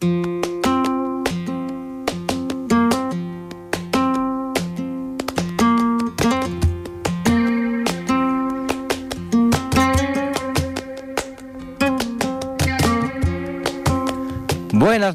[0.00, 0.46] Buenas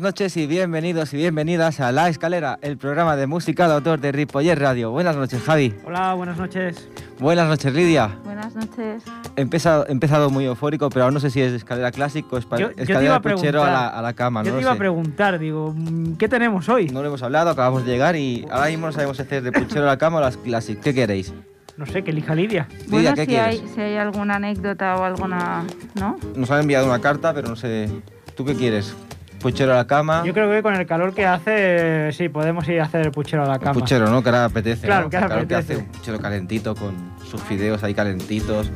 [0.02, 4.12] noches y bienvenidos y bienvenidas a La Escalera, el programa de música de autor de
[4.12, 4.92] Ripollet Radio.
[4.92, 5.74] Buenas noches, Javi.
[5.86, 6.90] Hola, buenas noches.
[7.20, 8.18] Buenas noches, Lidia.
[8.26, 9.04] Buenas noches.
[9.36, 12.70] Empezado, empezado muy eufórico, pero aún no sé si es escalera clásico o Yo- yo
[12.78, 14.44] escalera a de puchero a la, a la cama.
[14.44, 14.80] Yo no te lo iba a sé.
[14.80, 16.88] preguntar, digo, mm, ¿qué tenemos hoy?
[16.90, 19.52] No lo hemos hablado, acabamos de llegar y ahora mismo no sabemos si hacer de
[19.52, 20.84] puchero a la cama o las clásicas.
[20.84, 21.34] ¿Qué queréis?
[21.78, 22.68] No sé, que elija Lidia.
[22.86, 23.74] Lidia, bueno, ¿qué si hay, quieres?
[23.76, 25.64] si hay alguna anécdota o alguna...
[25.96, 26.18] ¿No?
[26.36, 27.90] Nos han enviado una carta, pero no sé.
[28.36, 28.96] ¿Tú qué quieres?
[29.42, 30.22] ¿Puchero a la cama?
[30.26, 33.44] Yo creo que con el calor que hace, sí, podemos ir a hacer el puchero
[33.44, 33.74] a la cama.
[33.74, 34.22] Puchero, ¿no?
[34.22, 34.86] Que ahora apetece.
[34.86, 35.10] Claro, ¿no?
[35.10, 35.74] que ahora Claro que apetece.
[35.74, 36.94] hace un puchero calentito con
[37.30, 38.70] sus fideos ahí calentitos.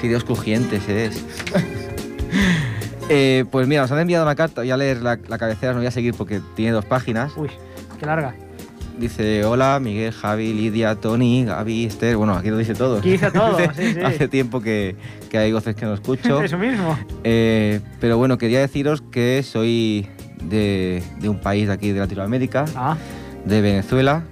[0.00, 1.10] Fideos crujientes, ¿eh?
[3.12, 4.60] Eh, pues mira, nos han enviado una carta.
[4.60, 7.32] Voy a leer la, la cabecera, no voy a seguir porque tiene dos páginas.
[7.36, 7.48] Uy,
[7.98, 8.36] qué larga.
[9.00, 12.16] Dice: Hola, Miguel, Javi, Lidia, Tony, Gaby, Esther.
[12.16, 12.98] Bueno, aquí lo dice todo.
[12.98, 14.00] Aquí dice todo, Hace- sí, sí.
[14.00, 14.94] Hace tiempo que,
[15.28, 16.40] que hay voces que no escucho.
[16.44, 16.96] Eso mismo.
[17.24, 20.06] Eh, pero bueno, quería deciros que soy
[20.44, 22.96] de, de un país de aquí de Latinoamérica, Ah,
[23.44, 24.22] de Venezuela.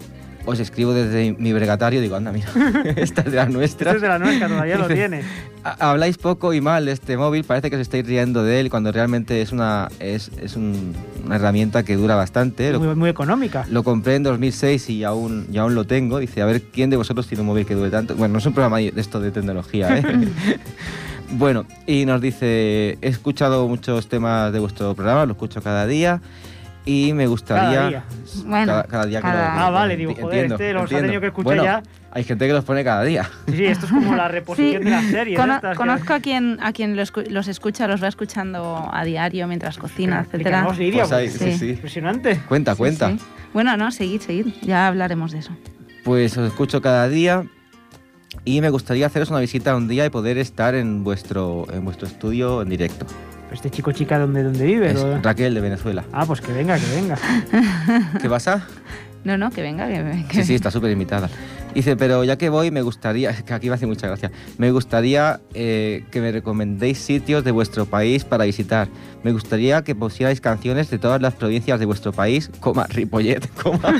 [0.51, 2.49] Os escribo desde mi bregatario, digo, anda, mira,
[2.97, 3.93] esta es de la nuestra.
[3.93, 5.21] es de la nuestra, todavía lo tiene.
[5.63, 8.71] Ha- Habláis poco y mal de este móvil, parece que os estáis riendo de él
[8.71, 10.95] cuando realmente es una, es, es un-
[11.27, 12.73] una herramienta que dura bastante.
[12.79, 13.67] Muy, muy económica.
[13.71, 16.19] lo compré en 2006 y aún, y aún lo tengo.
[16.19, 18.15] Dice, a ver, ¿quién de vosotros tiene un móvil que dure tanto?
[18.17, 20.03] Bueno, no es un programa de esto de tecnología, ¿eh?
[21.33, 26.23] bueno, y nos dice, he escuchado muchos temas de vuestro programa, lo escucho cada día
[26.91, 27.64] y me gustaría...
[27.78, 28.05] Cada día.
[28.47, 31.08] Bueno, cada, cada día que lo- Ah, vale, digo, joder, entiendo, este los entiendo.
[31.11, 31.83] años que escuché Bueno, ya.
[32.11, 33.25] Hay gente que los pone cada día.
[33.47, 35.39] Sí, sí, esto es como la reposición de las series.
[35.39, 38.89] Cono- estas que- conozco a quien, a quien lo escu- los escucha, los va escuchando
[38.91, 40.64] a diario mientras cocina, etcétera.
[40.64, 41.53] Pues sí, Sí.
[41.59, 41.70] sí.
[41.72, 42.41] Impresionante.
[42.48, 43.10] Cuenta, Sí, cuenta.
[43.10, 43.19] sí.
[43.53, 44.47] Bueno, no, seguid, seguid.
[44.62, 45.50] Ya hablaremos de eso.
[46.04, 47.44] Pues os escucho cada día
[48.47, 52.06] y me gustaría haceros una visita un día y poder estar en vuestro, en vuestro
[52.09, 53.04] estudio en directo.
[53.53, 54.91] Este chico chica, ¿dónde, dónde vive?
[54.91, 56.04] Es Raquel de Venezuela.
[56.12, 57.19] Ah, pues que venga, que venga.
[58.20, 58.66] ¿Qué pasa?
[59.25, 60.32] No, no, que venga, que venga.
[60.32, 61.28] Sí, sí, está súper invitada.
[61.75, 64.71] Dice, pero ya que voy, me gustaría, es que aquí me hace mucha gracia, me
[64.71, 68.89] gustaría eh, que me recomendéis sitios de vuestro país para visitar.
[69.23, 73.93] Me gustaría que pusierais canciones de todas las provincias de vuestro país, coma, Ripollet, coma.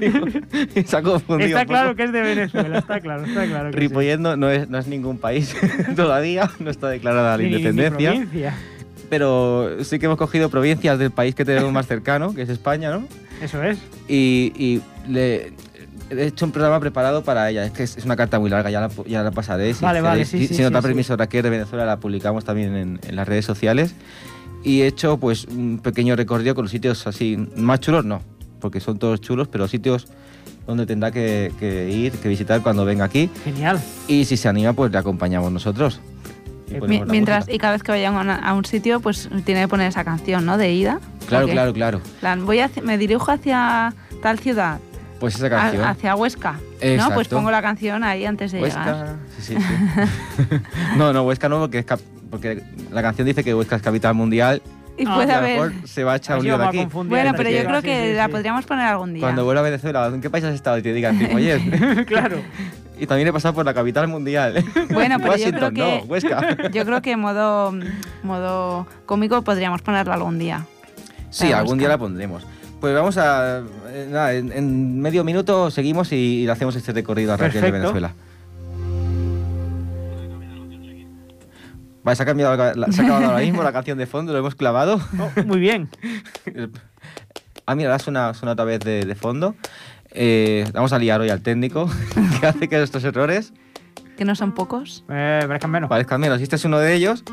[0.00, 3.70] digo, digo, se ha confundido Está claro que es de Venezuela, está claro, está claro.
[3.70, 3.80] que sí.
[3.80, 5.54] Ripollet no, no es, no es ningún país
[5.96, 8.54] todavía, no está declarada la Ni- ni independencia, provincia.
[9.08, 12.90] pero sí que hemos cogido provincias del país que tenemos más cercano, que es España,
[12.90, 13.06] ¿no?
[13.42, 13.78] Eso es.
[14.08, 14.80] y, y
[15.10, 15.52] le
[16.10, 17.64] he hecho un programa preparado para ella.
[17.64, 19.72] Es que es, es una carta muy larga, ya la, ya la pasaré.
[19.74, 20.82] Si Vale, vale, sí, si, sí, si sí, da sí.
[20.86, 23.94] permiso Raquel de Venezuela, la publicamos también en, en las redes sociales.
[24.62, 28.22] Y he hecho pues un pequeño recorrido con los sitios así, más chulos no,
[28.60, 30.06] porque son todos chulos, pero sitios
[30.66, 33.28] donde tendrá que, que ir, que visitar cuando venga aquí.
[33.44, 33.78] Genial.
[34.08, 36.00] Y si se anima, pues le acompañamos nosotros.
[36.70, 39.60] Y Eh, mientras, y cada vez que vayan a, una- a un sitio, pues tiene
[39.60, 40.56] que poner esa canción, ¿no?
[40.56, 40.98] De ida.
[41.28, 42.00] Claro, claro, claro.
[42.20, 44.78] Plan, voy hacia- me dirijo hacia tal ciudad,
[45.24, 45.84] Pues esa a- canción.
[45.84, 46.54] hacia Huesca.
[46.96, 47.10] ¿No?
[47.14, 48.86] Pues pongo la canción ahí antes de llegar.
[48.86, 49.14] Huesca.
[49.40, 50.56] Sí, sí, sí.
[50.96, 54.14] no, no, Huesca no, porque, es cap- porque la canción dice que Huesca es capital
[54.14, 54.60] mundial
[54.96, 55.52] Y Ah, puede haber.
[55.60, 56.86] mejor se va a echar un lío de aquí.
[56.92, 58.30] Bueno, pero yo creo que sí, la sí.
[58.32, 59.22] podríamos poner algún día.
[59.22, 60.78] Cuando vuelva a Venezuela, ¿en qué país has estado?
[60.78, 62.04] Y te digan Ripollet.
[62.06, 62.36] claro.
[63.00, 64.64] y también he pasado por la capital mundial.
[64.92, 66.70] Bueno, pero yo creo que- no, Huesca.
[66.70, 67.72] Yo creo que en modo,
[68.22, 70.64] modo cómico podríamos ponerlo algún día.
[71.30, 72.46] Sí, algún día la pondremos.
[72.84, 73.62] Pues vamos a...
[73.88, 77.62] eh, nada, en, en medio minuto seguimos y, y le hacemos este recorrido a Raquel
[77.62, 77.94] de Perfecto.
[77.94, 78.12] Venezuela.
[82.02, 84.34] Vale, se ha, cambiado, la- la- se ha acabado ahora mismo la canción de fondo,
[84.34, 85.00] lo hemos clavado.
[85.18, 85.88] Oh, muy bien.
[87.66, 89.54] Ah, mira, ahora suena, suena otra vez de, de fondo.
[90.10, 91.88] Eh, vamos a liar hoy al técnico,
[92.40, 93.54] que hace que estos errores
[94.18, 95.02] Que no son pocos.
[95.08, 95.88] Eh, parezcan menos.
[95.88, 96.40] parezcan menos.
[96.40, 97.24] Y este es uno de ellos.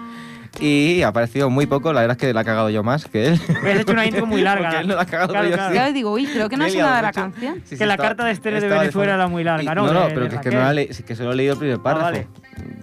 [0.59, 3.27] Y ha aparecido muy poco, la verdad es que la ha cagado yo más que
[3.29, 3.39] él.
[3.63, 4.67] Me has hecho una intro muy larga.
[4.69, 5.87] Porque él no la ha cagado, Claro, pero yo claro.
[5.87, 5.93] sí.
[5.93, 7.21] Digo, uy, creo que no nada de la mucho.
[7.21, 7.55] canción.
[7.55, 9.85] Sí, sí, que la carta de Esther de Venezuela era muy larga, Y- ¿no?
[9.87, 11.53] No, no, De- pero de que, es que no la le- que solo he leído
[11.53, 12.05] el primer párrafo.
[12.05, 12.27] vale.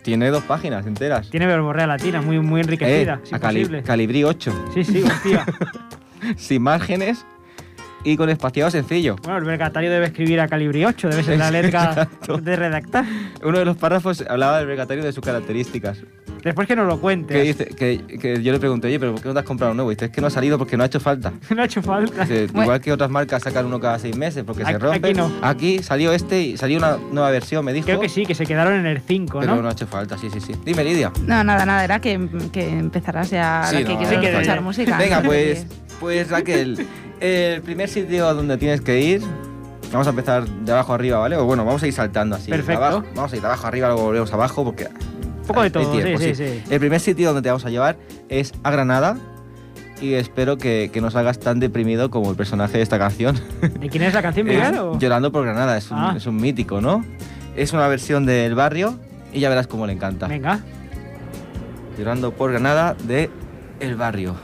[0.02, 1.28] Tiene dos páginas enteras.
[1.30, 3.20] Tiene verborrea latina, muy, muy enriquecida.
[3.24, 5.44] Eh, a cali- calibrí 8, Sí, sí, hostia.
[6.36, 7.24] sin márgenes
[8.02, 9.16] y con espaciado sencillo.
[9.22, 12.38] bueno, el vergatario debe escribir a calibri 8, debe ser la letra Exacto.
[12.38, 13.04] de redactar.
[13.42, 15.98] Uno de los párrafos hablaba del vergatario de sus características.
[16.42, 17.42] Después que nos lo Que, cuentes.
[17.42, 19.90] dice, que, que yo le pregunté, oye, pero ¿por qué no te has comprado nuevo?
[19.90, 21.32] Y dice, es que no ha salido porque no ha hecho falta.
[21.54, 22.22] no ha hecho falta.
[22.22, 22.62] Dice, Bueno.
[22.62, 25.08] Igual que otras marcas sacan uno cada seis meses porque se rompe.
[25.08, 25.30] aquí no.
[25.42, 27.86] Aquí salió este y salió una nueva versión, me dijo.
[27.86, 29.62] Creo que sí, que se quedaron en el 5, Pero ¿no?
[29.62, 30.54] no ha hecho falta, sí, sí, sí.
[30.64, 31.12] Dime, Lidia.
[31.26, 34.96] No, nada, nada, era que, que empezarás ya Sí, que no, que- escuchar música.
[34.98, 35.26] Venga, ¿no?
[35.28, 35.66] pues,
[36.00, 36.86] pues Raquel,
[37.20, 39.22] el primer sitio donde tienes que ir,
[39.92, 41.36] vamos a empezar de abajo arriba, ¿vale?
[41.36, 42.50] O bueno, vamos a ir saltando así.
[42.50, 42.84] Perfecto.
[42.84, 44.86] abajo- vamos a ir de abajo arriba, luego volvemos abajo porque...
[45.48, 46.62] Poco de todo, sí, sí, sí.
[46.70, 47.96] El primer sitio donde te vamos a llevar
[48.28, 49.16] es a Granada
[50.00, 53.40] y espero que, que no salgas tan deprimido como el personaje de esta canción.
[53.80, 54.74] ¿De quién es la canción, Miguel?
[55.00, 56.14] Llorando por Granada, es un, Ah.
[56.16, 57.04] es un mítico, ¿no?
[57.56, 58.98] Es una versión del barrio
[59.32, 60.28] y ya verás cómo le encanta.
[60.28, 60.60] Venga.
[61.98, 63.28] Llorando por Granada de
[63.80, 64.36] El Barrio.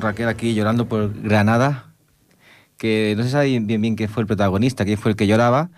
[0.00, 1.86] Raquel aquí llorando por Granada,
[2.76, 5.26] que no se sabe bien bien, bien quién fue el protagonista, quién fue el que
[5.26, 5.70] lloraba,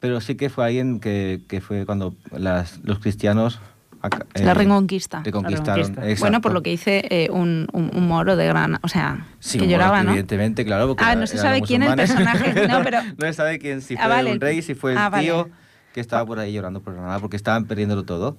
[0.00, 3.60] pero sí que fue alguien que, que fue cuando las- los cristianos...
[4.02, 5.22] aca- La eh, reconquista.
[5.24, 6.02] reconquistaron, reconquista.
[6.08, 6.20] exacto.
[6.24, 9.58] Bueno, por lo que dice eh, un, un- un moro de Granada, o sea, Sí,
[9.58, 10.10] que lloraba, moro, ¿no?
[10.10, 10.88] Evidentemente, claro.
[10.88, 13.80] Porque Ah, no se sabe quién es el personaje, no, pero- no se sabe quién,
[13.80, 14.32] si Ah, fue vale.
[14.32, 15.24] un rey, si fue el Ah, vale.
[15.24, 15.48] tío
[15.94, 18.36] que estaba por ahí llorando por Granada, porque estaban perdiéndolo todo.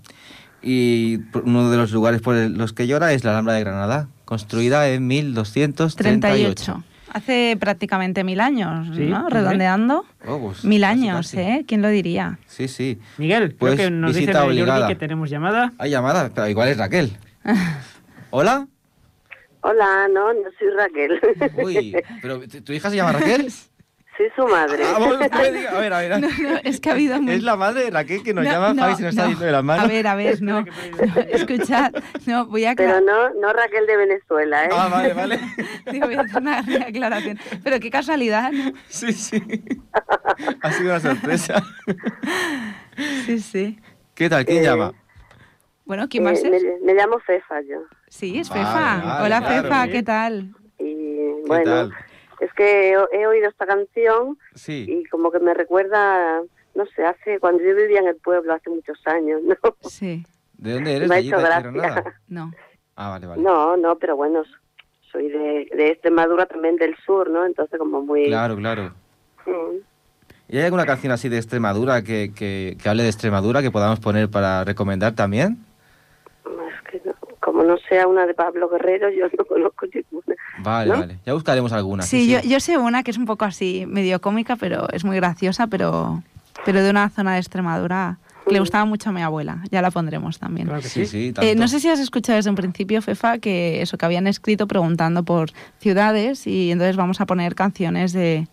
[0.62, 4.90] Y uno de los lugares por los que llora es la Alhambra de Granada, construida
[4.90, 5.96] en 1238.
[5.98, 6.84] 38.
[7.14, 9.30] Hace prácticamente mil años, Sí, ¿no?
[9.30, 10.04] Redondeando.
[10.28, 11.38] Oh, pues, Mil años, casi.
[11.40, 11.66] ¿eh?
[11.68, 12.40] ¿Quién lo diría?
[12.48, 12.98] Sí, sí.
[13.20, 14.88] Miguel, Pues, creo que nos dice visita Jordi obligada.
[14.88, 15.72] que tenemos llamada.
[15.78, 17.12] Hay llamada, pero igual es Raquel.
[18.32, 18.68] ¿Hola?
[19.62, 21.20] Hola, no, no soy Raquel.
[21.64, 23.52] Uy, pero ¿tu tu hija se llama Raquel?
[24.18, 24.84] soy su madre.
[24.86, 25.20] Ah, bueno,
[25.54, 26.20] diga- a ver, a ver.
[26.20, 28.52] No, no, es que ha habido muy- Es la madre de Raquel que nos No,
[28.52, 29.86] llama, no, Javi, se nos está yendo de las manos.
[29.86, 30.66] A ver, a ver, no.
[31.30, 31.92] Escuchad,
[32.26, 34.70] no, voy a Pero no, no Raquel de Venezuela, ¿eh?
[34.72, 35.40] Ah, vale, vale.
[35.92, 37.40] Digo, voy a hacer una aclaración.
[37.64, 38.72] Pero qué casualidad, ¿no?
[38.88, 39.42] Sí, sí.
[40.62, 41.64] Ha sido una sorpresa.
[43.26, 43.80] Sí, sí.
[44.14, 44.46] ¿Qué tal?
[44.46, 44.94] ¿Quién Eh, llama?
[45.86, 46.64] Bueno, ¿quién más Eh, me, es?
[46.84, 47.78] me llamo Fefa yo.
[48.08, 49.02] Sí, es Vale, Fefa.
[49.04, 49.64] vale, Hola, claro.
[49.64, 50.56] Fefa, ¿qué tal?
[50.80, 51.94] Y bueno, tal?
[52.44, 54.86] Es que he, he oído esta canción Sí.
[54.88, 56.42] y como que me recuerda,
[56.76, 59.56] no sé, hace cuando yo vivía en el pueblo hace muchos años, ¿no?
[59.90, 60.26] Sí,
[60.58, 61.10] ¿De dónde eres?
[61.10, 62.52] Me ha no.
[62.96, 63.42] Ah, vale, vale.
[63.42, 64.44] No, no, pero bueno,
[65.12, 67.46] soy de, de Extremadura también del sur, ¿no?
[67.46, 68.26] Entonces como muy...
[68.28, 68.94] Claro, claro.
[69.46, 69.78] Mm.
[70.50, 74.00] ¿Y hay alguna canción así de Extremadura que, que, que hable de Extremadura que podamos
[74.00, 75.58] poner para recomendar también?
[76.46, 77.16] Es que no-
[77.64, 80.36] como no sea una de Pablo Guerrero, yo no conozco ninguna.
[80.60, 81.00] Vale, ¿No?
[81.00, 81.18] vale.
[81.26, 82.04] Ya buscaremos alguna.
[82.04, 85.16] Sí, yo, yo sé una que es un poco así, medio cómica, pero es muy
[85.18, 86.22] graciosa, pero,
[86.66, 89.60] pero de una zona de Extremadura que le gustaba mucho a mi abuela.
[89.72, 90.68] Ya la pondremos también.
[90.68, 91.28] Claro que Sí, sí.
[91.28, 91.50] sí, tanto.
[91.50, 94.68] Eh, no sé si has escuchado desde un principio, Fefa, que eso que habían escrito
[94.68, 98.48] preguntando por ciudades y entonces vamos a poner canciones de,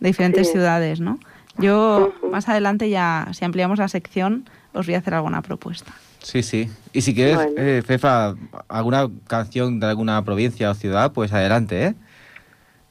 [0.00, 0.52] de diferentes Sí.
[0.54, 1.18] ciudades, ¿no?
[1.58, 5.92] Yo más adelante ya, si ampliamos la sección, os voy a hacer alguna propuesta.
[6.26, 6.68] Sí, sí.
[6.92, 7.52] Y si quieres, Bueno.
[7.56, 8.34] eh, Fefa,
[8.66, 11.94] alguna canción de alguna provincia o ciudad, pues adelante, ¿eh?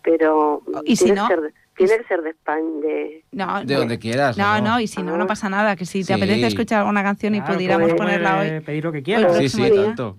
[0.03, 3.25] Pero Y si tiene, no- que ser de, tiene que ser de España, de...
[3.33, 4.37] No, De donde quieras.
[4.37, 5.27] No, ¿o no, y si no, no Ah.
[5.27, 6.13] pasa nada, que si te Sí.
[6.13, 8.61] apetece escuchar alguna canción y pudiéramos puede ponerla hoy.
[8.61, 9.33] pedir lo que el quiera.
[9.33, 9.83] Sí, sí, día.
[9.87, 10.15] tanto.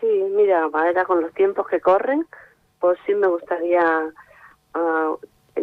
[0.00, 2.26] Sí, mira, ahora con los tiempos que corren,
[2.80, 3.80] pues sí me gustaría
[4.74, 5.12] ah,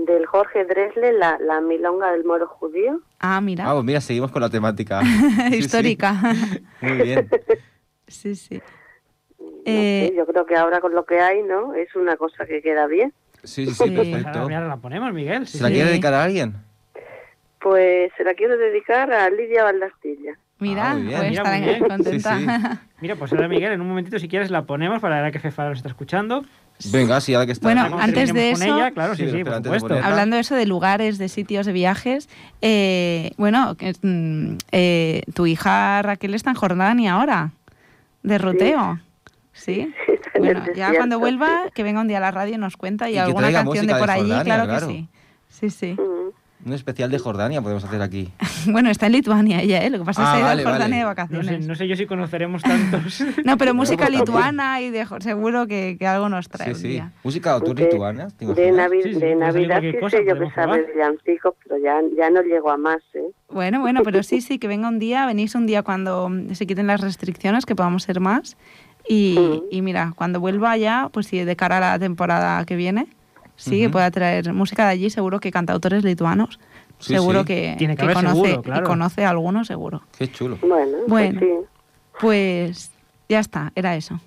[0.06, 3.02] del Jorge Dresle, la, la milonga del moro judío.
[3.20, 5.02] Ah, mira, Vamos, mira, seguimos con la temática.
[5.04, 5.56] Sí, sí.
[5.58, 6.14] histórica.
[6.82, 7.30] Muy bien.
[8.08, 8.62] sí, sí.
[9.40, 11.74] No Eh, sé, yo creo que ahora con lo que hay, ¿no?
[11.74, 13.14] Es una cosa que queda bien.
[13.44, 13.92] Sí, sí, sí, Sí.
[13.92, 14.40] perfecto.
[14.40, 15.48] Ahora, la ponemos, Miguel.
[15.48, 15.76] sí, ¿Se la sí.
[15.76, 16.56] quiere dedicar a alguien?
[17.60, 20.38] Pues se la quiero dedicar a Lidia Valdastilla.
[20.60, 21.18] Mira, Ah, bien.
[21.18, 21.80] pues Mira, muy bien.
[21.88, 22.38] contenta.
[22.38, 22.80] Sí, sí.
[23.02, 25.68] Mira, pues ahora Miguel, en un momentito, si quieres, la ponemos para ver que Fefa
[25.70, 26.44] nos está escuchando.
[26.86, 27.68] Venga, sí, ahora que está.
[27.68, 29.88] Bueno, antes de eso- ella, claro, Sí, sí, por antes de supuesto.
[29.88, 32.30] ponerla- Hablando de eso de lugares, de sitios, de viajes,
[32.62, 37.52] eh, bueno, que, mm, eh, tu hija Raquel está en Jordania ahora,
[38.24, 39.00] de roteo.
[39.54, 39.92] ¿Sí?
[40.40, 43.18] Bueno, ya cuando vuelva, que venga un día a la radio y nos cuenta y,
[43.18, 44.88] alguna canción de por de allí, Jordania, claro, claro.
[44.88, 45.08] que sí.
[45.50, 45.94] Sí, sí.
[46.00, 46.30] Mm.
[46.66, 48.30] Un especial de Jordania podemos hacer aquí.
[48.70, 49.90] Bueno, está en Lituania ella, ¿eh?
[49.90, 50.96] Lo que pasa es Ah, que ha ido vale, a Jordania vale.
[50.98, 51.64] de No vacaciones.
[51.64, 53.24] sé, no sé yo si conoceremos tantos.
[53.46, 56.88] No, pero música lituana y de, seguro que, que algo nos trae Sí, sí.
[56.90, 57.14] día.
[57.24, 58.74] Música o tú De- lituana, ¿te De?
[58.74, 60.86] Navi- Sí, sí, de Navidad sí cosa, sé yo que podemos sabe probar.
[60.88, 63.22] de villancicos, pero ya, ya no llego a más, ¿eh?
[63.50, 66.88] Bueno, bueno, pero sí, sí, que venga un día, venís un día cuando se quiten
[66.88, 68.58] las restricciones, que podamos ser más.
[69.08, 69.64] Y, Mm.
[69.76, 73.08] y mira, cuando vuelva ya, pues sí, de cara a la temporada que viene,
[73.58, 73.94] sí, que Ujú.
[73.94, 76.60] pueda traer música de allí, seguro que cantautores lituanos,
[77.00, 77.46] Sí, seguro sí.
[77.48, 78.82] que, Tiene que que conoce, seguro, claro.
[78.82, 80.02] y conoce a alguno, seguro.
[80.18, 80.58] Qué chulo.
[80.62, 81.40] Bueno, pues Bueno.
[81.42, 81.68] sí.
[82.22, 82.92] Pues
[83.30, 84.20] ya está, era eso.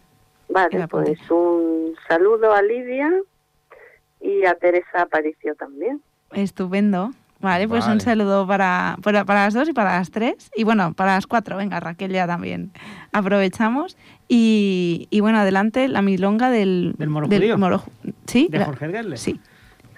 [0.49, 3.10] Vale, pues un saludo a Lidia
[4.20, 6.00] y a Teresa Aparicio también.
[6.32, 7.10] Estupendo.
[7.40, 10.50] Vale, pues un saludo para, para, para las dos y para las tres.
[10.54, 12.70] Y bueno, para las cuatro, venga, Raquel ya también.
[13.12, 13.97] Aprovechamos.
[14.28, 16.94] Y, y bueno, adelante la milonga del...
[16.99, 17.56] ¿Del moro judío?
[17.59, 17.82] moro
[18.26, 18.49] ¿Sí?
[18.50, 19.16] De la- Jorge Gerle.
[19.16, 19.40] Sí.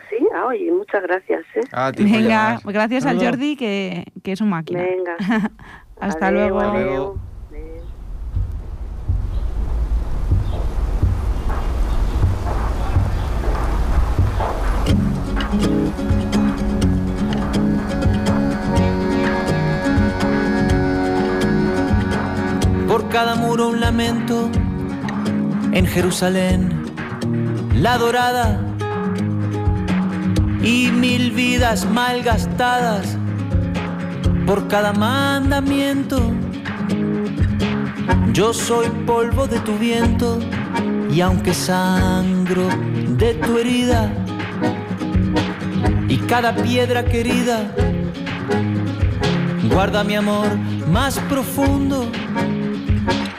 [0.09, 1.61] Sí, ah, oye, muchas gracias, ¿eh?
[1.73, 3.31] Ah, Venga, gracias al Saludo.
[3.31, 4.83] Jordi, que, que es un máquina.
[4.83, 5.17] Venga.
[6.01, 6.61] Hasta Adeu, luego.
[6.61, 7.19] Adeu.
[7.51, 7.83] Adeu.
[23.13, 24.51] Cada muro un lamento.
[25.73, 26.87] En Jerusalén,
[27.75, 28.59] la dorada
[30.63, 33.19] y mil vidas malgastadas
[34.47, 36.33] por cada mandamiento.
[38.33, 40.39] Yo soy polvo de tu viento
[41.11, 42.67] Y aunque sangro
[43.19, 44.11] de tu herida
[46.09, 47.71] y cada piedra querida,
[49.71, 50.49] guarda mi amor
[50.91, 52.11] más profundo.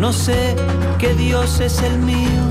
[0.00, 0.54] No sé
[0.98, 2.42] qué Dios es el mío,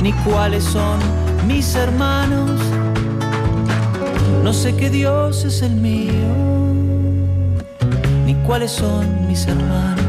[0.00, 0.98] ni cuáles son
[1.46, 2.60] mis hermanos.
[4.42, 6.12] No sé qué Dios es el mío,
[8.24, 10.04] ni cuáles son mis hermanos.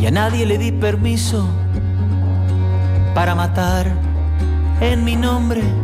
[0.00, 1.48] Y a nadie le di permiso
[3.14, 3.90] para matar
[4.80, 5.83] en mi nombre.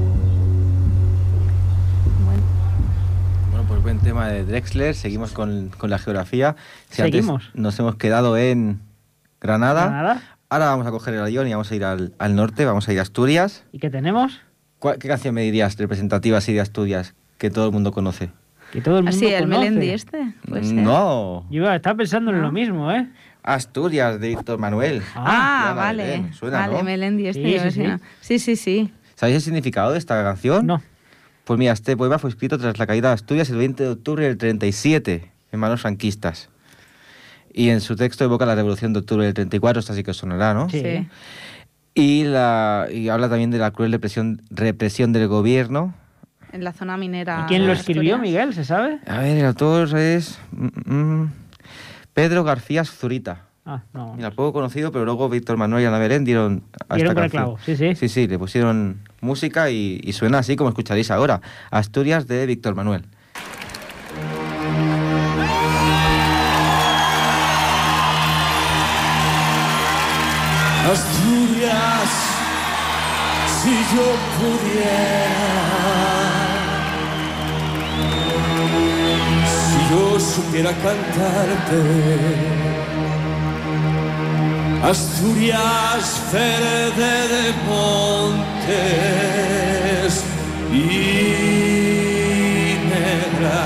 [3.91, 4.95] Buen tema de Drexler.
[4.95, 6.55] Seguimos con, con la geografía.
[6.89, 7.49] Si antes Seguimos.
[7.53, 8.79] nos hemos quedado en
[9.41, 9.87] Granada.
[9.87, 10.21] Granada.
[10.49, 12.93] Ahora vamos a coger el avión y vamos a ir al, al norte, vamos a
[12.93, 13.65] ir a Asturias.
[13.73, 14.39] ¿Y qué tenemos?
[14.79, 18.29] ¿Cuál- ¿Qué canción me dirías representativa así de Asturias que todo el mundo conoce?
[18.71, 19.59] Que todo el mundo Así, el conoce.
[19.59, 20.35] Melendi este.
[20.47, 20.75] puede ser.
[20.75, 21.45] no.
[21.49, 23.09] Yo iba a estar pensando en lo mismo, ¿eh?
[23.43, 25.01] Asturias de Víctor Manuel.
[25.15, 26.33] Ah, Diana vale.
[26.33, 26.83] Suena, vale, ¿no?
[26.83, 27.43] Melendi este.
[27.43, 27.91] Sí, yo sí, sí.
[28.21, 28.93] sí, sí, sí.
[29.15, 30.65] ¿Sabéis el significado de esta canción?
[30.65, 30.81] No.
[31.51, 34.23] Pues mira, este poema fue escrito tras la caída de Asturias el 20 de octubre
[34.23, 36.49] del 37 en manos franquistas.
[37.51, 40.17] Y en su texto evoca la revolución de octubre del 34, esta sí que os
[40.17, 40.69] sonará, ¿no?
[40.69, 41.09] Sí.
[41.93, 45.93] Y, la, y habla también de la cruel represión, represión del gobierno.
[46.53, 47.41] En la zona minera.
[47.43, 48.21] ¿Y quién lo escribió, Asturias.
[48.21, 48.53] Miguel?
[48.53, 48.99] ¿Se sabe?
[49.05, 51.33] A ver, el autor es mm, mm,
[52.13, 53.47] Pedro García Zurita.
[53.65, 54.13] Ah, no.
[54.15, 57.23] Mira, poco conocido, pero luego Víctor Manuel y Ana Belén dieron a Dieron esta con
[57.23, 57.43] el canción.
[57.43, 57.95] clavo, sí, sí.
[57.95, 61.41] Sí, sí, le pusieron música y, y suena así como escucharéis ahora.
[61.69, 63.05] Asturias de Víctor Manuel.
[70.91, 72.09] Asturias,
[73.61, 75.29] si yo pudiera,
[79.45, 81.79] si yo supiera cantarte,
[84.83, 88.63] Asturias verde de montes
[90.73, 90.75] y
[92.89, 93.61] negra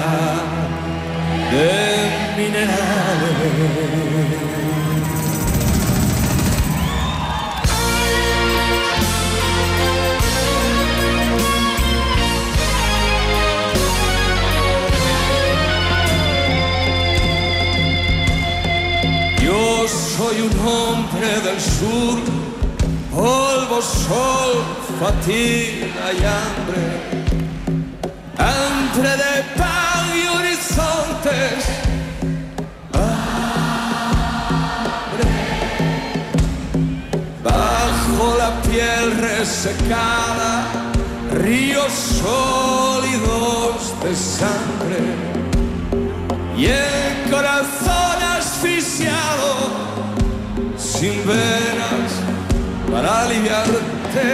[1.52, 1.72] de
[2.36, 4.05] minerales.
[20.18, 22.20] Soy un hombre del sur,
[23.14, 24.64] polvo, sol,
[25.00, 26.84] fatiga y hambre.
[28.38, 31.66] Hambre de pan y horizontes.
[32.94, 33.26] Hambre.
[37.44, 40.52] Bajo la piel resecada,
[41.34, 45.02] ríos sólidos de sangre
[46.58, 48.15] y el corazón
[51.06, 52.12] sin venas
[52.92, 54.30] para aliviarte.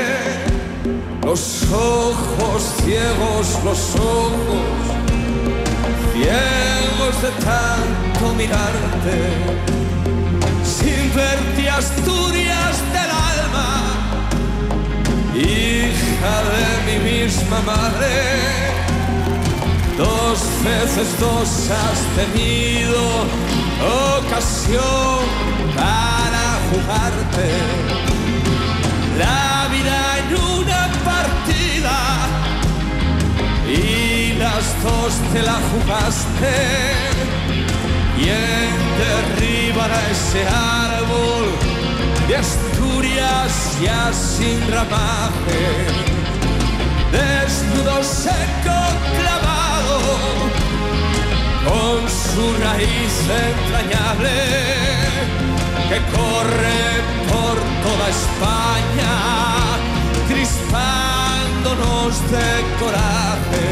[1.23, 4.81] Los ojos ciegos los ojos
[6.13, 9.17] ciegos de tanto mirarte.
[10.63, 13.71] Sin verte Asturias del alma
[15.36, 18.13] hija de mi misma madre.
[19.97, 23.01] Dos veces dos has tenido
[24.17, 25.21] ocasión.
[25.75, 26.11] para
[26.71, 27.47] jugarte
[29.17, 30.27] la vida en
[30.60, 30.81] una
[31.12, 31.97] partida
[33.67, 36.55] y las dos te la jugaste.
[38.17, 38.69] ¿Quién
[39.01, 41.47] derribará ese árbol
[42.27, 45.63] de Asturias ya sin ramaje?
[47.12, 48.79] Desnudo seco
[49.17, 49.99] clavado
[51.67, 53.13] con su raíz
[53.49, 55.40] entrañable
[55.91, 56.84] que corre
[57.32, 59.13] por toda España,
[60.30, 62.49] crispándonos de
[62.80, 63.69] coraje.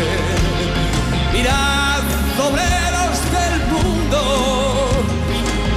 [1.31, 2.03] Mirad,
[2.49, 4.19] obreros del mundo,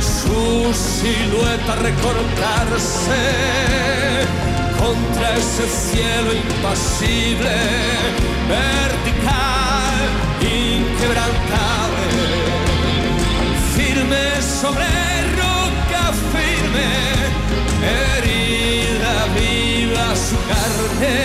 [0.01, 3.23] su silueta recortarse
[4.83, 7.57] contra ese cielo impasible,
[8.49, 9.95] vertical,
[10.41, 12.07] inquebrantable,
[13.77, 14.87] firme sobre
[15.37, 15.52] roca
[17.91, 21.17] herida viva su carne.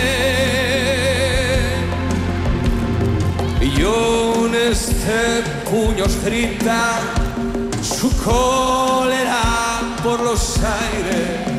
[3.60, 6.04] Y en este puño
[7.82, 9.42] su cólera
[10.02, 11.58] por los aires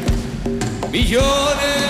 [0.92, 1.89] millones.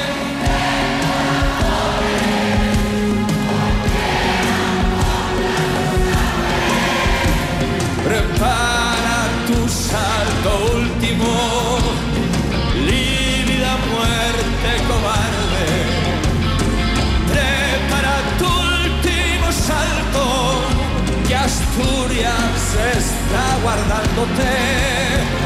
[21.70, 25.39] Asturias está guardándote.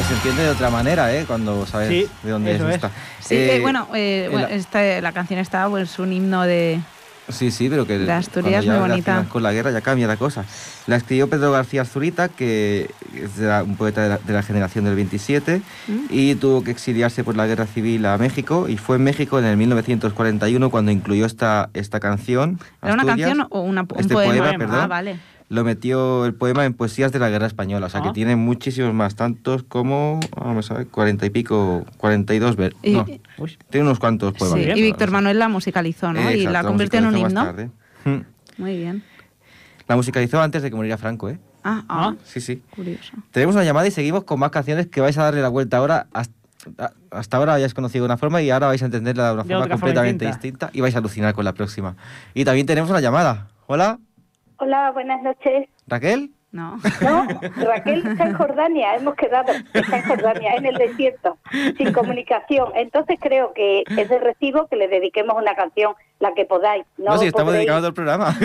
[0.00, 1.24] Pues se entiende de otra manera, ¿eh?
[1.26, 2.90] Cuando sabes Sí, de dónde es esta.
[3.20, 6.40] Sí, Eh, eh, bueno, eh, en bueno, la- esta- la canción está, pues, un himno
[6.44, 6.80] de...
[7.28, 9.26] Sí, sí, pero que de Asturias, muy bonita.
[9.28, 10.46] con la guerra ya cambia la cosa.
[10.86, 14.42] La escribió Pedro García Zurita, que es de la- un poeta de la, de la
[14.42, 15.92] generación del 27, Mm.
[16.08, 19.44] y tuvo que exiliarse por la guerra civil a México, y fue en México en
[19.44, 22.58] el 1941 cuando incluyó esta, esta canción.
[22.82, 23.28] ¿Era una Asturias.
[23.28, 24.32] canción o una, un Este poema?
[24.32, 24.88] poema, Ah, perdón.
[24.88, 25.20] vale.
[25.50, 28.04] Lo metió el poema en Poesías de la Guerra Española, o sea Ah.
[28.04, 32.54] que tiene muchísimos más, tantos como, vamos a ver, cuarenta y pico, cuarenta y dos,
[32.54, 33.04] ver- Y- no,
[33.36, 34.58] Uy, tiene unos cuantos Sí, poemas.
[34.64, 35.12] bien, y Víctor Sí.
[35.12, 36.20] Manuel la musicalizó, ¿no?
[36.30, 37.30] y Exacto, la convirtió en un himno.
[37.34, 37.70] más tarde.
[38.04, 38.18] Mm.
[38.62, 39.02] Muy bien.
[39.88, 41.40] La musicalizó antes de que muriera Franco, ¿eh?
[41.64, 42.16] Ah, ah, Ah.
[42.24, 42.62] Sí, sí.
[42.72, 43.12] curioso.
[43.32, 46.06] Tenemos una llamada y seguimos con más canciones que vais a darle la vuelta ahora.
[46.12, 46.32] Hasta,
[47.10, 49.64] hasta ahora hayáis conocido una forma y ahora vais a entenderla de una De forma
[49.64, 50.66] otra forma completamente distinta.
[50.68, 51.96] distinta y vais a alucinar con la próxima.
[52.34, 53.48] Y también tenemos una llamada.
[53.66, 53.98] Hola,
[54.60, 55.68] Hola, buenas noches.
[55.86, 56.30] Raquel.
[56.52, 56.78] No.
[57.00, 57.26] No,
[57.64, 61.38] Raquel está en Jordania, hemos quedado, está en Jordania, en el desierto,
[61.78, 62.72] sin comunicación.
[62.74, 66.84] Entonces creo que es de recibo que le dediquemos una canción, la que podáis.
[66.98, 68.34] No, No, si estamos todo el programa.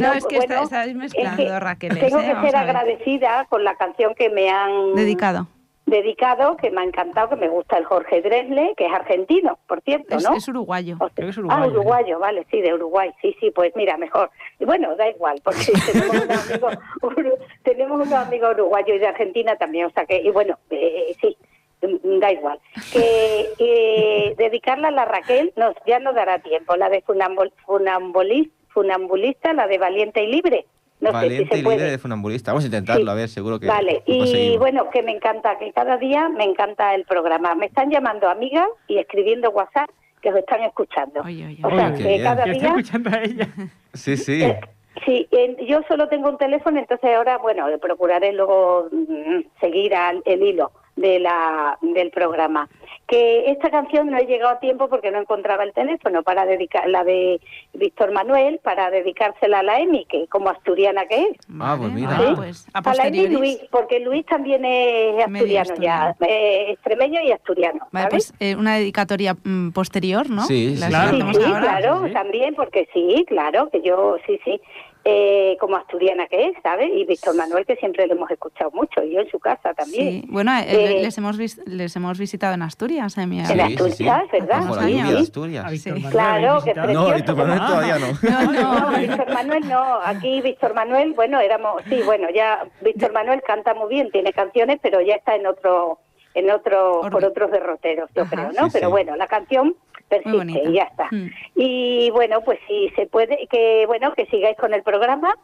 [0.00, 2.22] No, es que bueno, estáis es mezclando, que Raquel, Tengo ¿eh?
[2.22, 5.48] que Vamos ser agradecida con la canción que me han Dedicado.
[5.86, 9.80] Dedicado, que me ha encantado, que me gusta el Jorge Dresle, que es argentino, por
[9.82, 10.34] cierto, ¿no?
[10.36, 10.94] es uruguayo.
[11.00, 11.68] O sea- Creo que es Ah, uruguayo, ¿eh?
[11.70, 14.30] uruguayo, vale, sí, de Uruguay, sí, sí, pues mira, mejor.
[14.58, 15.58] Y bueno, da igual, porque
[15.92, 16.68] tenemos un amigo,
[17.02, 21.14] uru- tenemos unos amigos uruguayos y de Argentina también, o sea que, y bueno, eh,
[21.20, 21.36] sí,
[21.82, 22.58] mm, da igual.
[22.92, 26.76] Que eh, dedicarla a la Raquel, no, ya no dará tiempo.
[26.76, 30.64] La de funambulis- funambulista, la de valiente y libre.
[31.02, 31.90] No Valiente sé si se y puede.
[31.90, 32.52] de funambulista.
[32.52, 33.10] Vamos a intentarlo, Sí.
[33.10, 34.58] a ver, seguro que Vale, y conseguimos.
[34.60, 37.54] bueno, que me encanta, que cada día me encanta el programa.
[37.56, 39.90] Me están llamando amigas y escribiendo WhatsApp
[40.22, 41.20] que os están escuchando.
[41.24, 41.58] Oye, oye.
[41.64, 42.22] O sea, Oye, qué que bien.
[42.22, 42.68] cada está día...
[42.68, 43.48] escuchando a ella.
[43.94, 44.42] Sí, sí.
[44.44, 44.60] Eh,
[45.06, 50.22] Sí, en- yo solo tengo un teléfono, entonces ahora, bueno, procuraré luego mm, seguir al,
[50.26, 52.68] el hilo de la, del programa.
[53.06, 56.88] Que esta canción no he llegado a tiempo porque no encontraba el teléfono para dedicar
[56.88, 57.40] la de
[57.74, 61.36] Víctor Manuel, para dedicársela a la Emi, que como asturiana que es.
[61.60, 62.16] Ah, pues mira.
[62.18, 62.32] Sí.
[62.36, 63.28] pues a A la Emi.
[63.28, 67.86] Luis, porque Luis también es asturiano ya, eh, extremeño y asturiano.
[67.90, 68.32] Vale, ¿sabes?
[68.38, 70.42] pues eh, una dedicatoria mm, posterior, ¿no?
[70.42, 71.10] Sí, La sí, claro.
[71.10, 71.60] Sí, hacemos sí, ahora.
[71.60, 72.12] claro, Sí, sí.
[72.14, 74.60] también, porque sí, claro, que yo, sí, sí,
[75.04, 76.88] eh, como asturiana que es, ¿sabes?
[76.94, 80.22] Y Víctor Manuel, que siempre lo hemos escuchado mucho, y yo en su casa también.
[80.22, 83.60] Sí, bueno, eh, Eh, les, hemos vis- les hemos visitado en Asturias, eh, mi En
[83.60, 84.04] Asturias, sí, sí.
[84.04, 84.62] ¿verdad?
[84.62, 85.70] A Asturias.
[85.70, 85.90] Víctor Sí.
[85.90, 86.92] Manuel Claro, que visitado.
[86.92, 87.14] No, precioso.
[87.16, 88.12] Víctor Manuel todavía no.
[88.30, 88.72] No, no.
[88.92, 93.74] No, Víctor Manuel no, aquí Víctor Manuel, bueno, éramos, sí, bueno, ya Víctor Manuel canta
[93.74, 95.98] muy bien, tiene canciones, pero ya está en otro,
[96.34, 98.30] en otro, por otros derroteros, yo Ajá.
[98.30, 98.66] creo, ¿no?
[98.66, 98.90] Sí, pero sí.
[98.90, 99.74] bueno, la canción
[100.20, 101.08] persiste y ya está.
[101.10, 101.30] Mm.
[101.56, 105.34] Y bueno, pues si se puede, que bueno, que sigáis con el programa,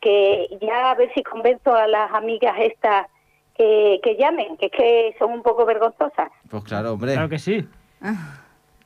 [0.00, 3.06] que ya a ver si convenzo a las amigas estas
[3.56, 6.30] que, que llamen, que es que son un poco vergonzosas.
[6.50, 7.12] Pues claro, hombre.
[7.14, 7.66] Claro que sí.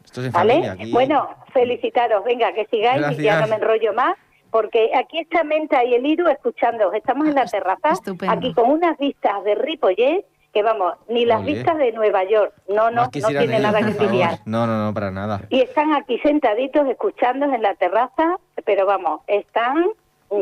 [0.05, 0.53] Esto es en ¿Vale?
[0.53, 0.73] familia.
[0.73, 0.93] Aquí.
[0.93, 4.17] Bueno, felicitaros, venga, que sigáis y ya no me enrollo más,
[4.51, 8.33] porque aquí está Menta y el Iru escuchando, estamos en la Est- terraza, estupendo.
[8.35, 12.91] aquí con unas vistas de Ripollet, que vamos, ni las vistas de Nueva York, no,
[12.91, 14.39] no, no tiene ellos, nada que envidiar.
[14.47, 15.43] No, no, no, para nada.
[15.49, 19.87] Y están aquí sentaditos escuchando en la terraza, pero vamos, están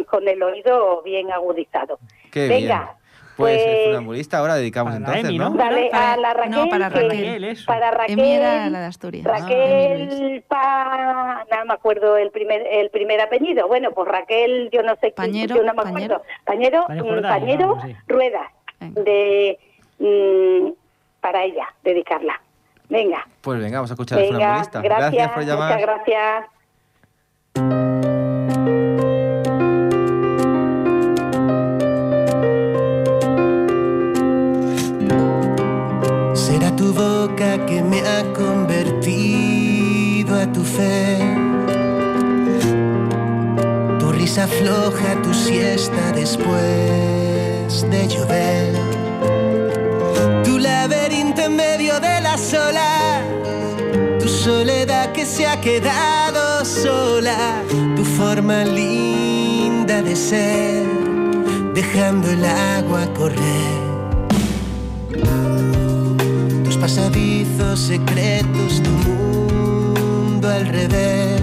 [0.06, 1.98] con el oído bien agudizado.
[2.30, 2.98] Qué venga, bien.
[3.36, 5.50] Pues, pues- el funambulista ahora dedicamos entonces, Emi, ¿no?
[5.50, 5.56] ¿no?
[5.56, 6.50] Dale Para- a la Raquel.
[6.52, 7.44] no, para que- Raquel.
[7.44, 7.64] Eso.
[7.66, 8.18] Para Raquel.
[8.18, 9.24] Era la de Asturias.
[9.24, 13.68] Raquel Pa, no me acuerdo el primer el primer apellido.
[13.68, 16.16] Bueno, pues Raquel, yo no sé Pañero, yo no me Pañero.
[16.16, 16.24] acuerdo.
[16.44, 17.96] Pañero, Pañero mm, Jordán, Pañero vamos, sí.
[18.08, 19.02] Ruedas Venga.
[19.02, 19.58] de
[19.98, 20.70] mm,
[21.20, 22.40] para ella dedicarla.
[22.88, 23.26] Venga.
[23.42, 24.80] Pues venga, vamos a escuchar al Venga, funambulista.
[24.80, 25.72] gracias, por llamar.
[25.74, 26.44] muchas gracias.
[36.34, 41.18] Será tu boca que me ha convertido a tu fe.
[43.98, 48.77] Tu risa floja, tu siesta después de llover.
[52.48, 53.22] Medio de las olas.
[54.20, 57.62] Tu soledad que se ha quedado sola.
[57.96, 60.86] Tu forma linda de ser.
[61.74, 63.88] Dejando el agua correr
[66.64, 71.40] tus pasadizos secretos, tu mundo al revés,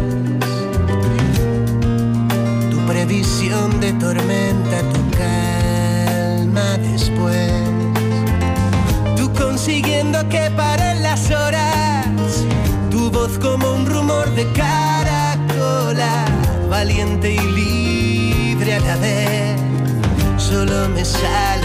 [2.69, 7.51] tu previsión de tormenta, tu calma después,
[9.15, 10.51] tú consiguiendo que
[11.29, 12.45] las horas,
[12.91, 16.25] tu voz como un rumor de caracola,
[16.69, 19.59] valiente y libre a la vez,
[20.38, 21.64] solo me sale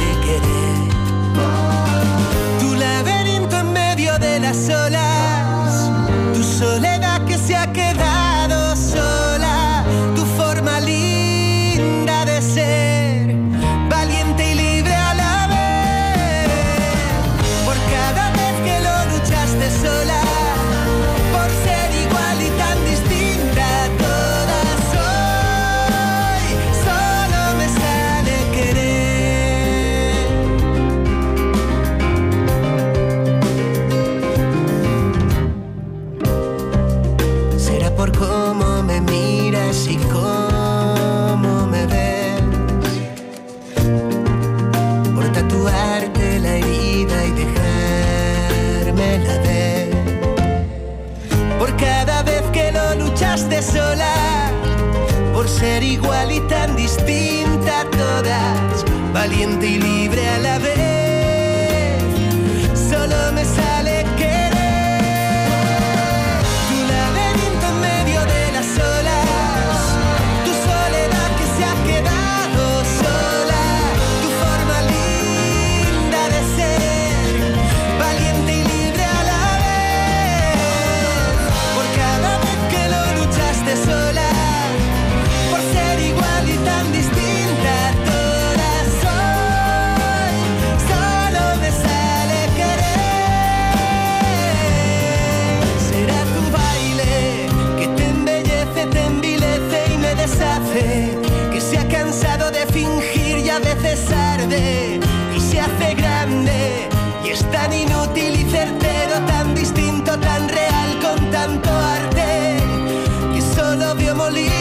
[114.16, 114.59] solo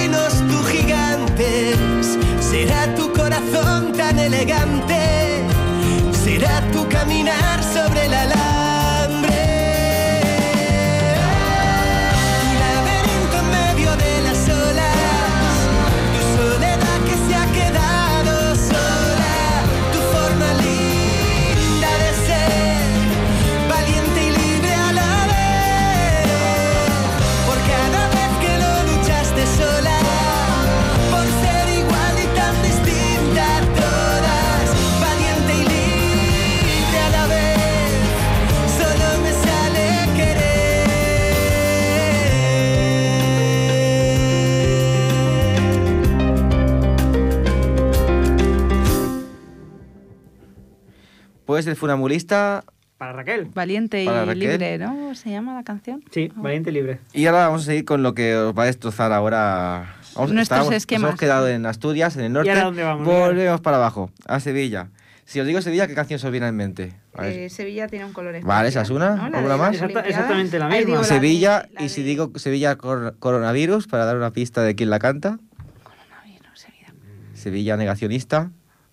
[51.60, 52.64] Pues el funambulista.
[52.98, 53.48] Para Raquel.
[53.54, 54.40] Valiente y Raquel.
[54.40, 55.14] libre, ¿no?
[55.14, 56.02] ¿Se llama la canción?
[56.10, 57.00] Sí, valiente y libre.
[57.12, 59.98] Y ahora vamos a seguir con lo que os va a destrozar ahora.
[60.16, 61.10] Vamos, Nuestros estábamos- nos esquemas.
[61.10, 62.50] hemos quedado en Asturias, en el norte.
[62.52, 63.06] ahora dónde vamos?
[63.06, 64.88] Volvemos para abajo, a Sevilla.
[65.26, 66.94] Si os digo Sevilla, ¿qué canción se os viene en mente?
[67.22, 69.18] Eh, Sevilla tiene un color Vale, esa es una.
[69.18, 69.30] ¿no?
[69.30, 69.74] La ¿Alguna más?
[69.76, 70.80] Exacta- exactamente la misma.
[70.86, 74.32] digo la de- Sevilla, la y de- si digo Sevilla cor- coronavirus, para dar una
[74.32, 75.40] pista de quién la canta.
[75.84, 76.94] Coronavirus, Sevilla.
[77.34, 78.52] Sevilla negacionista.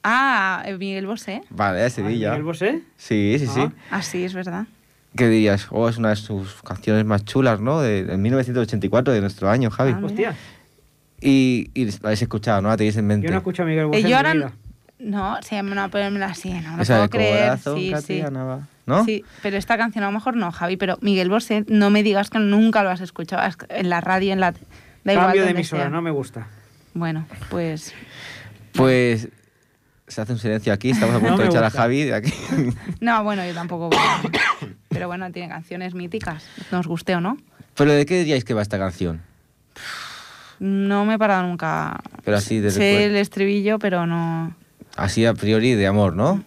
[0.09, 1.43] Ah, eh, Miguel Bosé.
[1.51, 2.31] Vale, Sevilla.
[2.31, 2.83] ¿Miguel Bosé?
[2.97, 3.61] Sí, sí, sí.
[3.61, 3.73] Ah.
[3.91, 4.67] Ah, sí, es verdad.
[5.17, 5.67] ¿Qué dirías?
[5.71, 7.81] Oh, es una de sus canciones más chulas, ¿no?
[7.81, 9.93] De, de 1984, de nuestro año, Javi.
[9.97, 10.01] Ah.
[10.05, 10.35] Hostia,
[11.21, 12.69] Y, y la habéis escuchado, ¿no?
[12.69, 13.27] La tenéis en mente.
[13.27, 14.33] yo no escucho a Miguel Bosé Eh, en yo mi ahora...
[14.35, 14.53] vida.
[14.99, 17.45] No, se llama una ponerme así, no lo Esa puedo de creer.
[17.49, 17.93] corazón, Sí, sí.
[17.93, 18.61] Tatiana, va.
[18.87, 19.05] ¿no?
[19.05, 22.31] Sí, pero esta canción a lo mejor no, Javi, pero Miguel Bosé, no me digas
[22.31, 24.53] que nunca lo has escuchado en la radio, en la...
[24.53, 25.91] Da igual Cambio de emisora, sea.
[25.91, 26.47] no me gusta.
[26.95, 27.93] Bueno, pues...
[28.73, 29.29] Pues
[30.09, 31.81] se hace un silencio aquí, estamos a No punto de me echar a gusta.
[31.83, 32.33] Javi de aquí.
[33.01, 33.89] No, bueno, yo tampoco...
[33.91, 34.23] voy a-
[34.89, 37.37] pero bueno, tiene canciones míticas, nos guste o no.
[37.75, 39.21] Pero ¿de qué diríais que va esta canción?
[40.59, 42.01] No me he parado nunca...
[42.25, 43.07] Pero así de Sé recuerdo.
[43.07, 44.55] el estribillo, pero no...
[44.97, 46.43] Así a priori de amor, ¿no?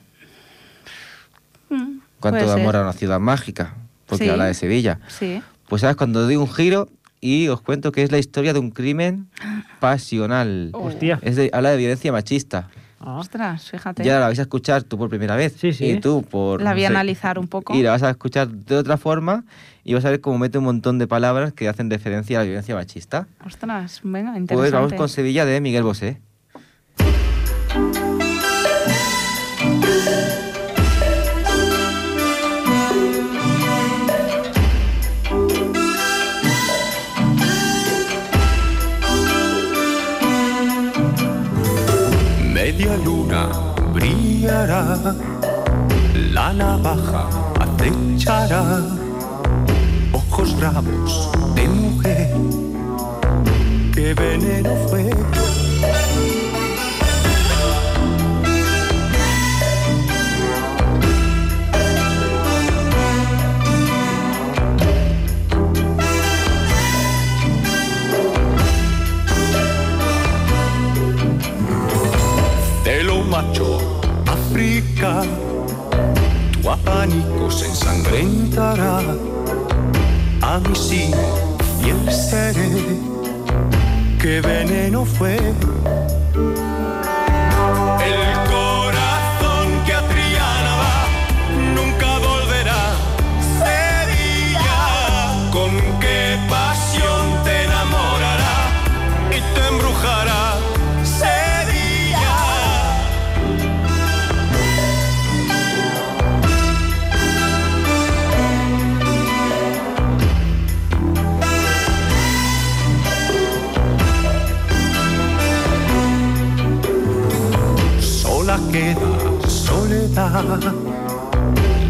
[1.69, 2.75] Mm, Cuánto de amor ser.
[2.77, 3.75] a una ciudad mágica,
[4.07, 4.29] porque Sí.
[4.31, 4.99] habla de Sevilla.
[5.07, 5.41] Sí.
[5.67, 6.89] Pues sabes, cuando doy un giro
[7.21, 9.27] y os cuento que es la historia de un crimen
[9.79, 10.71] pasional.
[10.73, 10.87] Oh.
[10.87, 11.19] Hostia.
[11.21, 12.69] Es de, habla de violencia machista.
[12.99, 13.17] Ah.
[13.17, 14.03] Ostras, fíjate.
[14.03, 15.55] Ya la vais a escuchar tú por primera vez.
[15.57, 15.85] Sí, sí.
[15.85, 16.61] Y tú por...
[16.61, 17.73] La voy a no sé, analizar un poco.
[17.73, 19.45] Y la vas a escuchar de otra forma
[19.83, 22.45] y vas a ver cómo mete un montón de palabras que hacen referencia a la
[22.45, 23.27] violencia machista.
[23.45, 24.55] Ostras, venga, interesante.
[24.55, 26.19] Pues vamos con Sevilla de Miguel Bosé.
[42.79, 43.49] Media luna
[43.91, 44.95] brillará,
[46.31, 47.27] la navaja
[47.59, 48.81] acechará,
[50.13, 52.31] ojos bravos de mujer,
[53.93, 55.09] qué veneno fue.
[73.29, 73.77] Macho,
[74.25, 75.21] África,
[76.51, 78.99] tu abanico se ensangrentará.
[80.41, 81.11] A mi sí,
[81.79, 82.69] fiel seré,
[84.19, 85.37] qué veneno fue.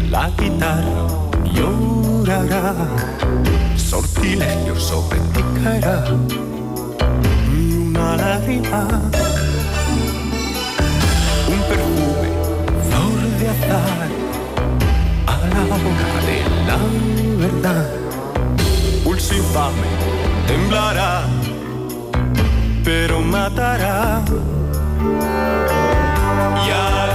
[0.08, 1.06] La guitarra
[1.52, 2.74] llorará,
[3.76, 6.04] sortilegio sobre ti caerá,
[7.52, 8.86] y una lágrima,
[11.48, 12.30] un perfume,
[12.88, 14.08] flor de azar,
[15.26, 16.78] a la hora de la
[17.44, 17.88] verdad,
[19.02, 21.22] pulso infame temblará,
[22.84, 24.22] pero matará.
[26.66, 27.09] Y al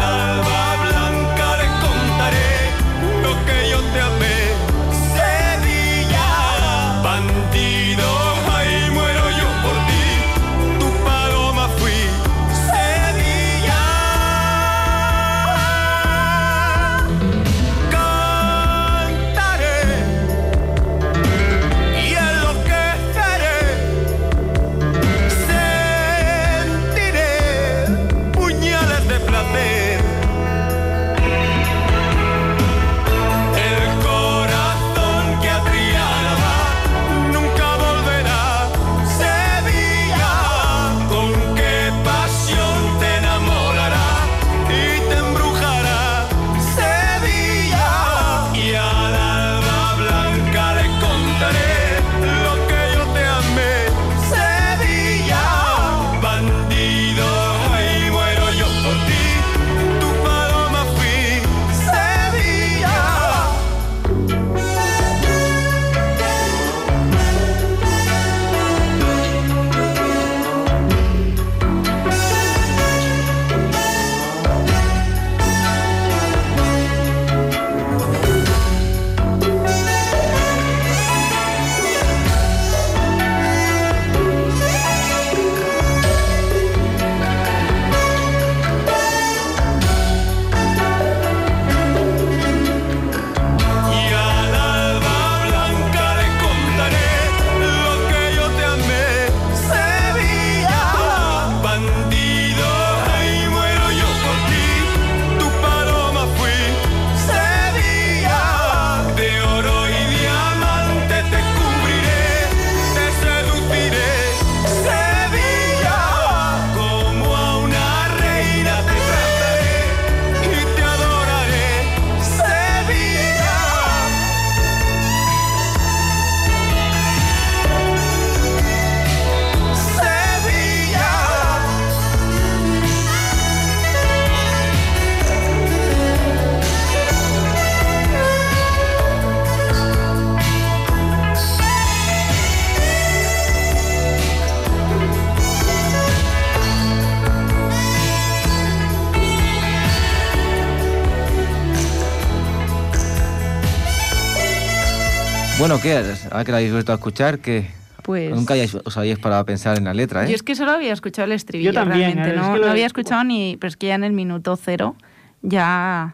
[155.68, 155.98] Bueno, ¿qué?
[156.30, 157.66] Ahora que la habéis vuelto a escuchar, que
[158.04, 158.30] Pues...
[158.30, 160.30] nunca hayáis- os habéis parado a pensar en la letra, ¿eh?
[160.30, 162.30] Yo es que solo había escuchado el estribillo Yo también, realmente.
[162.30, 164.12] Es no, que lo no de- había escuchado ni, pero es que ya en el
[164.14, 164.96] minuto cero
[165.42, 166.14] ya,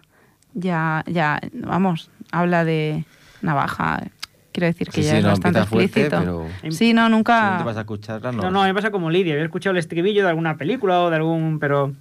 [0.54, 3.04] ya, ya, vamos, habla de
[3.41, 4.04] navaja.
[4.54, 6.18] Quiero decir que Sí, ya sí, es no, bastante fuerte, explícito.
[6.62, 7.52] pero- Sí, no, Si nunca.
[7.52, 8.43] no te vas a escucharla, no.
[8.43, 9.34] No, no, a mí me pasa como Lidia.
[9.34, 11.60] Había escuchado el estribillo de alguna película o de algún...
[11.60, 11.91] Pero,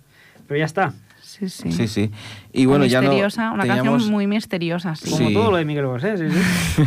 [0.47, 0.93] pero ya está.
[1.31, 1.71] Sí, sí.
[1.73, 2.11] Sí, sí.
[2.53, 3.11] Y bueno, ya no.
[3.13, 3.29] una
[3.63, 5.11] teníamos, canción muy misteriosa, sí.
[5.11, 5.35] Como Sí.
[5.35, 6.83] todo lo de Miguel Bosé, sí, sí.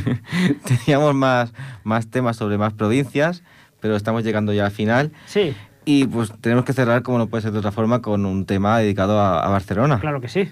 [0.85, 3.41] teníamos más, más temas sobre más provincias,
[3.79, 5.11] pero estamos llegando ya al final.
[5.25, 8.45] Sí, Y pues tenemos que cerrar, como no puede ser de otra forma, con un
[8.45, 9.99] tema dedicado a, a Barcelona.
[9.99, 10.49] claro que sí.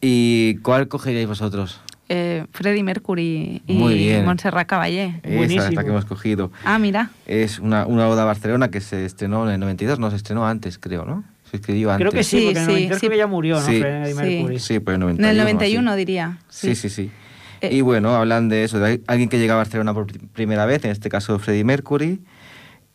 [0.00, 1.80] ¿Y cuál cogeríais vosotros?
[2.08, 4.24] Eh, Freddie Mercury y Muy bien.
[4.24, 5.20] Montserrat Caballé.
[5.24, 6.52] Esa es la que hemos cogido.
[6.64, 7.10] Ah, mira.
[7.26, 10.46] Es una, una oda a Barcelona que se estrenó en el 92, no, se estrenó
[10.46, 11.24] antes, creo, ¿no?
[11.50, 12.02] Se escribió antes.
[12.02, 13.00] Creo que sí, Sí, porque en el sí, 93 sí.
[13.00, 13.66] creo que ya murió, ¿no?
[13.66, 13.80] Sí.
[13.80, 14.14] Freddie Sí.
[14.16, 14.58] Mercury.
[14.58, 15.30] Sí, pues en el En 91.
[15.30, 15.98] el 91 así.
[15.98, 16.38] diría.
[16.48, 17.10] Sí, sí, sí.
[17.60, 20.66] Eh, y bueno, hablan de eso, de alguien que llega a Barcelona por pri- primera
[20.66, 22.20] vez, en este caso Freddie Mercury,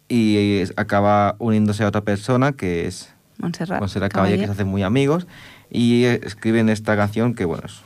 [0.09, 4.83] y acaba uniéndose a otra persona que es Montserrat, Montserrat Caballé, que se hacen muy
[4.83, 5.25] amigos,
[5.71, 7.81] y escriben esta canción que, bueno, es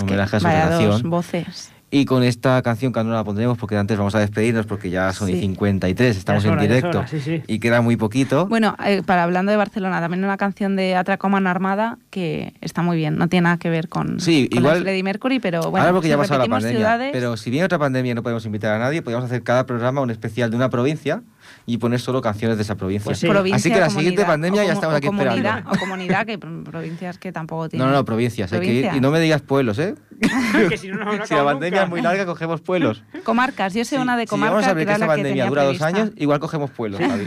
[0.00, 1.10] un que homenaje a su vaya dos relación.
[1.10, 1.70] voces.
[1.90, 5.10] Y con esta canción que no la pondremos porque antes vamos a despedirnos porque ya
[5.14, 5.40] son y Sí.
[5.40, 7.42] 53, estamos Ya es hora, en es directo hora, sí, sí.
[7.46, 8.46] y queda muy poquito.
[8.46, 12.82] Bueno, eh, para hablando de Barcelona, también una canción de Atracó Mano Armada que está
[12.82, 15.78] muy bien, no tiene nada que ver con, Sí, con igual- Freddie Mercury, pero bueno,
[15.78, 18.12] Ahora porque si ya ha pasado la repetimos pandemia, ciudades, pero si viene otra pandemia
[18.12, 21.22] y no podemos invitar a nadie, podríamos hacer cada programa un especial de una provincia
[21.68, 23.04] y poner solo canciones de esa provincia.
[23.04, 23.28] Pues sí.
[23.28, 25.70] provincia, Así que la siguiente pandemia ya estamos o aquí comunidad, esperando.
[25.70, 27.86] O comunidad, que pro- provincias que tampoco tienen.
[27.86, 28.50] No, no, no, provincias.
[28.52, 28.88] hay que ir.
[28.94, 29.94] Y no me digas pueblos, ¿eh?
[30.68, 31.84] que si no, no, si la pandemia nunca.
[31.84, 33.04] es muy larga, cogemos pueblos.
[33.22, 35.06] Comarcas, yo sé Sí, una de si comarcas vamos a que ver que era esta
[35.06, 36.00] la que pandemia tenía dura dos prevista.
[36.02, 37.26] años, igual cogemos pueblos, Javi.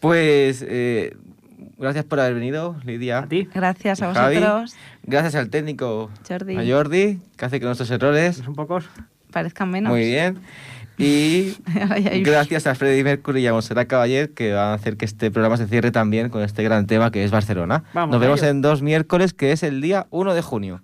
[0.00, 1.16] pues eh,
[1.78, 3.18] gracias por haber venido, Lidia.
[3.20, 3.48] A ti.
[3.54, 4.36] Gracias a Javi.
[4.38, 4.74] vosotros.
[5.04, 6.56] Gracias al técnico Jordi.
[6.56, 8.84] a Jordi, que hace que nuestros errores Son pocos.
[9.32, 9.92] Parezcan menos.
[9.92, 10.38] muy bien.
[10.98, 11.54] Y
[11.90, 15.04] Ay, ay, gracias a Freddie Mercury y a Monserrat Caballé que van a hacer que
[15.04, 17.84] este programa se cierre también con este gran tema que es Barcelona.
[17.92, 18.50] Vamos Nos vemos ello.
[18.50, 20.82] en dos miércoles, que es el día 1 de junio.